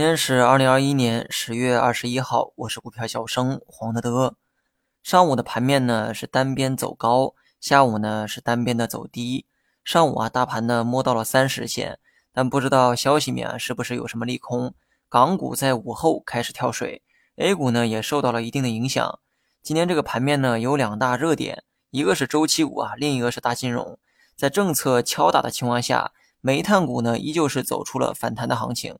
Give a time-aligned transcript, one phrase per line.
[0.00, 4.34] 今天是二零二一年十月二十一号，我是股票小生黄德德。
[5.02, 9.44] 上午的盘面呢是单边走高，下午呢是单边的走低。
[9.84, 11.98] 上午啊，大盘呢摸到了三十线，
[12.32, 14.72] 但不知道消息面啊是不是有什么利空。
[15.10, 17.02] 港股在午后开始跳水
[17.36, 19.18] ，A 股呢也受到了一定的影响。
[19.62, 23.98] 今天这个盘面呢有两大热点，一个是周期股啊，另一个是大金融。
[24.34, 28.98] 在政策敲打的情况下，煤炭股呢依旧是走出了反弹的行情。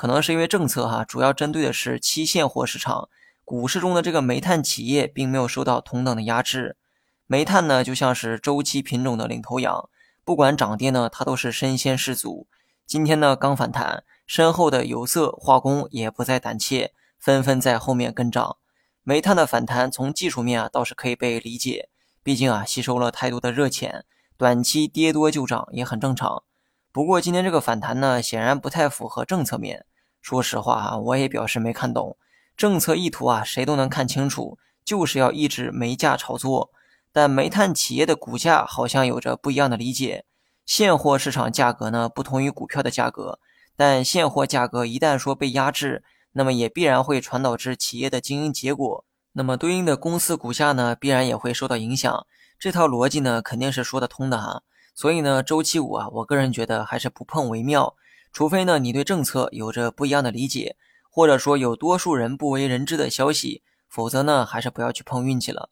[0.00, 3.10] 可能是因为政策哈，主要针对的是期现货市场，
[3.44, 6.78] 股市中的这个煤炭企业并没有受到同等的压制。
[7.26, 9.90] 煤炭呢就像是周期品种的领头羊，
[10.24, 12.46] 不管涨跌呢，它都是身先士卒。
[12.86, 18.56] 今天呢刚反弹，身后的有色、化工也不再胆怯，纷纷在后面跟涨。
[19.02, 21.90] 煤炭的反弹从技术面啊倒是可以被理解，
[22.22, 24.06] 毕竟啊吸收了太多的热钱，
[24.38, 26.44] 短期跌多就涨也很正常。
[26.90, 29.84] 不过今天这个反弹呢，显然不太符合政策面。
[30.20, 32.16] 说实话啊，我也表示没看懂
[32.56, 36.70] 政策意图啊，谁都能看清楚，就是要抑制煤价炒作。
[37.12, 40.24] 但煤炭企业的股价好像有着不一样的理解。
[40.64, 43.40] 现货市场价格呢，不同于股票的价格，
[43.76, 52.24] 但现货价格一旦说被压制，那么也必然会传导至企业的经营结果，那么对应的公司股价呢，必然也会受到影响。
[52.58, 54.62] 这套逻辑呢，肯定是说得通的哈。
[54.94, 57.96] 所以呢，周期股啊，我个人觉得还是不碰为妙。
[58.32, 60.76] 除非呢，你对政策有着不一样的理解，
[61.10, 65.70] 或者说有多数人不为人知的消息，否则呢，还是不要去碰运气了。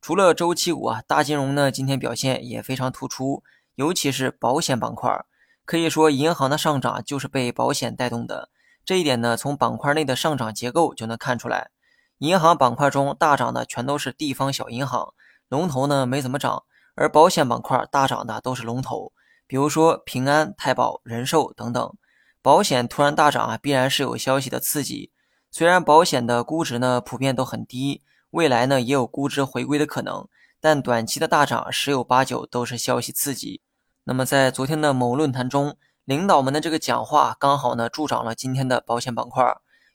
[0.00, 3.42] 除了周期股啊，大金融呢今天表现也非常突出，
[3.74, 5.24] 尤其是保险板块，
[5.64, 8.50] 可以说银行的上涨就是被保险带动的。
[8.84, 11.70] 这一点呢，从板块内的上涨结构就能看出来。
[12.18, 15.14] 银行板块中大涨的全都是地方小银行，
[15.48, 16.64] 龙头呢没怎么涨，
[16.96, 19.12] 而保险板块大涨的都是龙头。
[19.46, 21.94] 比如说平安、太保、人寿等等，
[22.42, 25.12] 保险突然大涨啊，必然是有消息的刺激。
[25.50, 30.26] 虽然保险的估值呢普遍都很低，未来呢也有估值回归的可能，
[30.58, 33.60] 但短期的大涨十有八九都是消息刺激。
[34.04, 39.44] 那么在昨天的某论坛中，领导们的这个讲话刚好呢助长了今天的保险板块。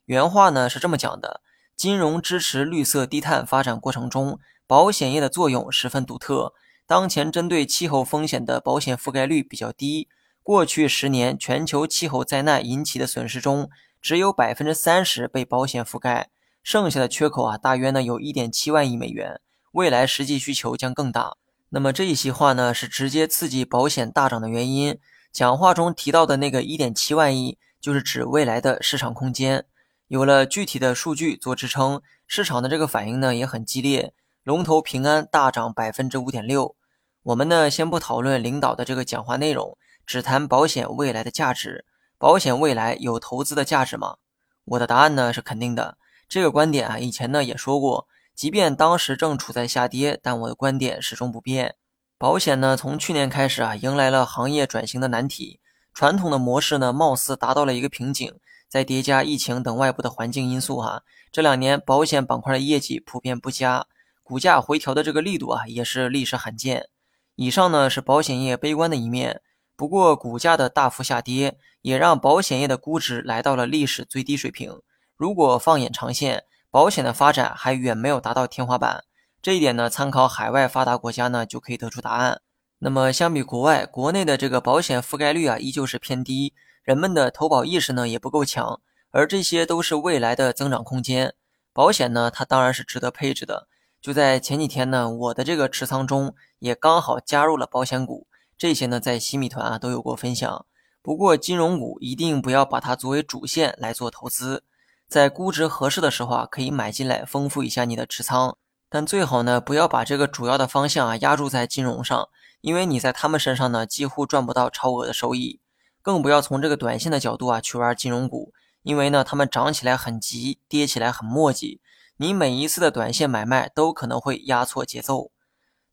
[0.05, 1.41] 原话呢是这么讲的：
[1.75, 6.53] 金融支持绿色低碳发展过程中，保险业的作用十分独特。
[6.85, 10.07] 当前针对气候风险的保险覆盖率比较低。
[10.45, 13.67] 过去十年，全球气候灾难引起的损失中，
[13.99, 16.29] 只有百分之三十被保险覆盖，
[16.61, 19.41] 剩下的缺口啊，大约呢有一点七万亿美元。
[19.71, 21.35] 未来实际需求将更大。
[21.69, 24.99] 那么这一席话呢，是直接刺激保险大涨的原因。
[25.31, 29.65] 讲话中提到的那个一点七万亿，就是指未来的市场空间。
[30.07, 34.13] 有了具体的数据做支撑，市场的这个反应呢也很激烈。
[34.43, 36.75] 龙头平安大涨百分之五点六。
[37.23, 41.85] 我们呢，先不讨论领导的这个讲话内容，只谈保险未来的价值。
[42.17, 44.17] 保险未来有投资的价值吗？
[44.65, 45.97] 我的答案呢是肯定的。
[46.27, 51.75] 这个观点啊，以前呢也说过，即便当时正处在下跌，但我的观点始终不变。
[52.17, 55.59] 保险呢，从去年开始啊，迎来了行业转型的难题，
[55.93, 58.33] 传统的模式呢，貌似达到了一个瓶颈。
[58.67, 63.85] 再叠加疫情等外部的环境因素哈，这两年保险板块的业绩普遍不佳。
[64.23, 66.89] 股价回调的这个力度啊，也是历史罕见。
[67.35, 69.41] 以上呢是保险业悲观的一面，
[69.75, 74.81] 不过股价的大幅下跌也让保险业的估值来到了历史最低水平。
[75.15, 79.03] 如果放眼长线，保险的发展还远没有达到天花板。
[79.41, 82.41] 这一点呢，参考海外发达国家呢就可以得出答案。
[82.79, 86.53] 那么相比国外，国内的这个保险覆盖率啊依旧是偏低，
[86.83, 88.81] 人们的投保意识呢也不够强，
[89.11, 91.33] 而这些都是未来的增长空间。
[91.71, 93.67] 保险呢，它当然是值得配置的。
[94.01, 98.24] 就在前几天呢，我的这个持仓中也刚好加入了保险股，
[98.57, 100.65] 这些呢在新米团啊都有过分享。
[101.01, 104.63] 不过金融股一定不要把它作为主线来做投资，
[105.07, 108.57] 在估值合适的时候啊可以买进来丰富一下你的持仓，
[108.89, 112.27] 但最好呢不要把这个主要的方向啊压注在金融上，
[112.61, 115.59] 因为你在他们身上呢几乎赚不到超额的收益，
[116.01, 118.51] 更不要从这个短线的角度啊去玩金融股，
[118.81, 121.79] 因为呢他们涨起来很急，跌起来很磨叽。
[122.17, 125.31] 你每一次的短线买卖都可能会压错节奏。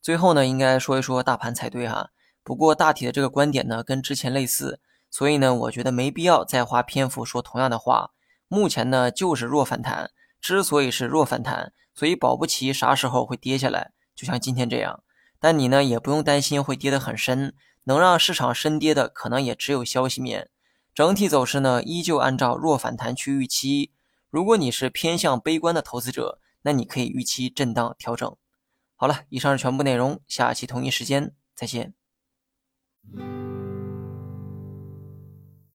[0.00, 2.10] 最后呢，应该说一说大盘才对哈。
[2.44, 4.80] 不过大体的这个观点呢，跟之前类似，
[5.10, 8.10] 所以呢，我觉得没必要再花篇幅说同样的话。
[8.48, 10.10] 目前呢，就是弱反弹。
[10.40, 15.04] 之所以是弱反弹，所以保不齐啥时候会跌下来，就像今天这样。
[15.38, 17.54] 但你呢，也不用担心会跌得很深，
[17.84, 20.50] 能让市场深跌的，可能也只有消息面。
[20.92, 23.92] 整体走势呢，依旧按照弱反弹去预期。
[24.30, 28.36] 如果你是偏向悲观的投资者，那你可以预期震荡调整。
[28.96, 31.94] 好了，以上是全部内容，下期同一时间再见。
[33.10, 33.51] Mm-hmm.